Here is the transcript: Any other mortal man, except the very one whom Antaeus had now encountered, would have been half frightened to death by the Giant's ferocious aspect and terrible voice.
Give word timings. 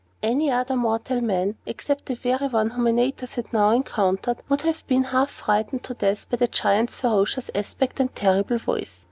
Any 0.23 0.49
other 0.49 0.75
mortal 0.75 1.21
man, 1.21 1.57
except 1.67 2.07
the 2.07 2.15
very 2.15 2.47
one 2.47 2.71
whom 2.71 2.87
Antaeus 2.87 3.35
had 3.35 3.53
now 3.53 3.69
encountered, 3.69 4.41
would 4.49 4.61
have 4.61 4.83
been 4.87 5.03
half 5.03 5.29
frightened 5.29 5.83
to 5.83 5.93
death 5.93 6.27
by 6.27 6.37
the 6.37 6.47
Giant's 6.47 6.95
ferocious 6.95 7.51
aspect 7.53 7.99
and 7.99 8.15
terrible 8.15 8.57
voice. 8.57 8.99